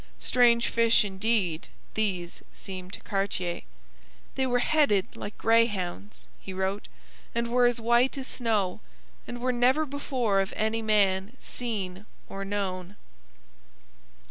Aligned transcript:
Strange 0.17 0.67
fish, 0.67 1.05
indeed, 1.05 1.67
these 1.93 2.41
seemed 2.51 2.91
to 2.93 3.01
Cartier. 3.01 3.61
'They 4.33 4.47
were 4.47 4.57
headed 4.57 5.15
like 5.15 5.37
greyhounds,' 5.37 6.25
he 6.39 6.53
wrote, 6.53 6.87
'and 7.35 7.49
were 7.49 7.67
as 7.67 7.79
white 7.79 8.17
as 8.17 8.25
snow, 8.25 8.81
and 9.27 9.39
were 9.39 9.53
never 9.53 9.85
before 9.85 10.39
of 10.41 10.55
any 10.57 10.81
man 10.81 11.35
seen 11.39 12.07
or 12.27 12.43
known.' 12.43 12.95